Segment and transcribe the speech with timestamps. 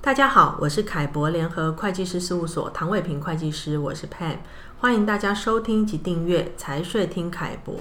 [0.00, 4.36] 大家好，我是凯博联合会计师事务所唐伟平会计师，我是 Pam，
[4.78, 7.74] 欢迎大家收听及订阅财税听凯博。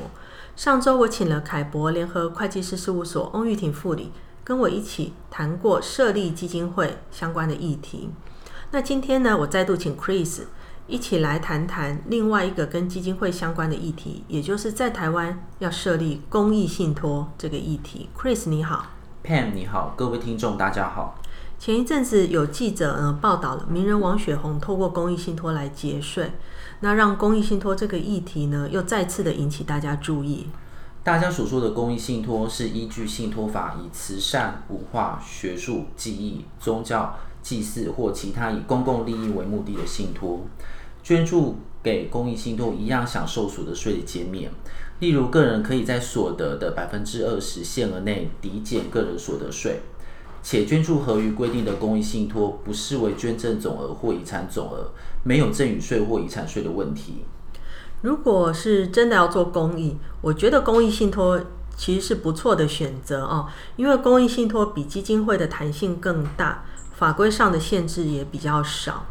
[0.56, 4.12] 上周我请了凯博联合会计师事务所翁玉婷副理
[4.44, 8.10] 跟我一起谈过设立基金会相关的议题。
[8.72, 10.42] 那今天呢，我再度请 Chris
[10.88, 18.10] 一起来谈谈另外一个跟基金会相关的议题，也就是在台湾要设立公益信托这个议题。
[18.18, 18.88] Chris 你好
[19.24, 21.20] ，Pam 你好，各位听众大家好。
[21.60, 26.32] 前一阵子有记者呢报道了名人王雪红透过公益信托来节税，
[26.82, 30.48] 那让公益信托这个议题呢又再次的引起大家注意。
[31.04, 40.46] 大家所说的公益信托是依据信托法，以慈善、文化、学术、技艺、宗教、祭祀或其他以公共利益为目的的信托，
[41.02, 44.52] 捐助给公益信托一样享受所得税的减免。
[45.00, 49.82] 例如，个人可以在所得的百分之二十限额内抵减个人所得税。
[50.42, 54.92] 且捐助合于规定的公益信托，不视为捐赠总额或遗产总额，
[55.24, 57.26] 没有赠与税或遗产税的问题。
[58.02, 61.42] 如果是真的要做公益，我觉得公益信托
[61.76, 66.64] 其实是不错的选择哦，因为公益信托比基金会的弹性更大，
[66.94, 69.06] 法规上的限制也比较少。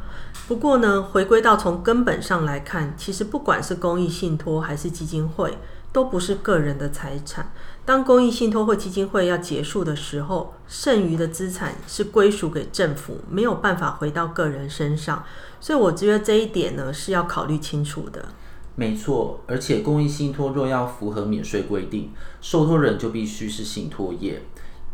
[0.49, 5.59] 不过呢，回归到从根本上来看，其实不管是公益信托还是基金会，
[5.97, 7.51] 都不是个人的财产。
[7.87, 15.25] 当公益信托或基金会要结束的时候，剩余的资产是归属给政府，没有办法回到个人身上。
[15.59, 18.27] 所以我觉得这一点呢是要考虑清楚的。
[18.75, 24.43] 没错，而且公益信托若要符合免税规定，受托人就必须是信托业，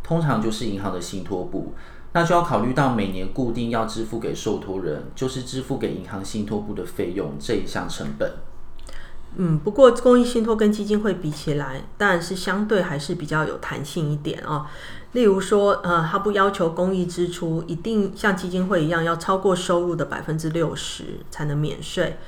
[0.04, 1.74] 通常就是银行的信托部，
[2.12, 8.30] 那就要考虑到每年固定要支付给受托人，就是支付给银行信托部的费用这一项成本。
[9.36, 14.66] 嗯，不过公益信托跟基金会比起来，当然是相对还是比较有弹性一点哦。
[15.12, 22.18] 例如说，呃，他不要求公益支出一定像基金会一样要超过收入的百分之六十才能免税，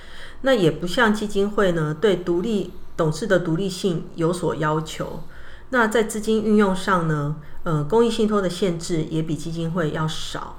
[0.43, 5.23] 那也不像基金会呢，对独立董事的独立性有所要求。
[5.71, 10.57] 那在资金运用上呢，呃，公益信托的限制也比基金会要少。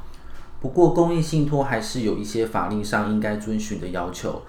[0.61, 4.41] 不过，公益信托还是有一些法令上应该遵循的要求。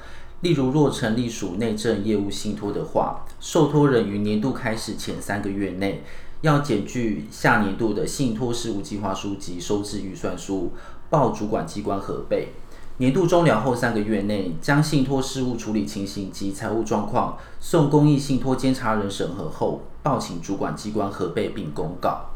[0.47, 6.05] 例如，若成立属内政业务信托的话，受托人于年度开始前三个月内，
[6.43, 10.71] 要检具下年度的信托事务计划书及收支预算书，
[11.11, 12.51] 报主管机关核备。
[12.99, 22.36] 年度终了后三个月内，将信托事务处理情形及财务状况送公益信托监察人审核后，报请主管机关核备并公告。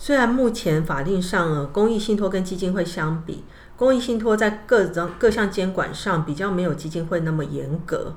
[0.00, 3.42] 虽然目前法令上，公益信托跟基金会相比，
[3.76, 8.14] 公益信托在各种各项监管上比较没有基金会那么严格，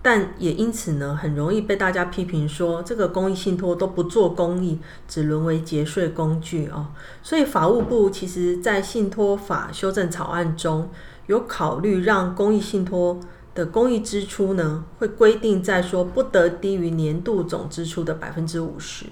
[0.00, 6.88] 但也因此呢，很容易被大家批评说，这个公益信托都不做公益，只沦为节税工具哦。
[7.22, 10.88] 所以法务部其实在信托法修正草案中
[11.26, 13.20] 有考虑，让公益信托
[13.54, 19.04] 的公益支出呢，会规定在说不得低于年度总支出的百分之五十。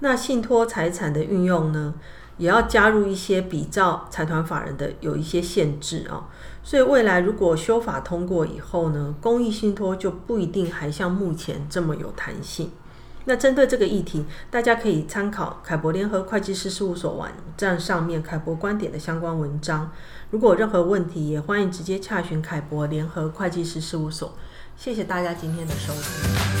[0.00, 1.94] 那信托财产的运用呢，
[2.36, 6.28] 也要加入一些比照财团法人的有一些限制啊、
[6.62, 12.70] 所以未来如果修法通过以后呢，公益信托就不一定还像目前这么有弹性。
[13.24, 19.90] 那针对这个议题，大家可以参考凯博联合会计师事务所网站上面凯博观点的相关文章。
[20.30, 24.32] 如果有任何问题，也欢迎直接洽询凯博联合会计师事务所。
[24.76, 26.57] 谢谢大家今天的收听。